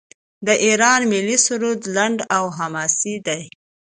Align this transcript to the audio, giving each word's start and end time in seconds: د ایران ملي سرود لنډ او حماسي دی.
د 0.47 0.49
ایران 0.65 0.99
ملي 1.11 1.37
سرود 1.45 1.81
لنډ 1.95 2.19
او 2.37 2.45
حماسي 2.57 3.15
دی. 3.27 3.43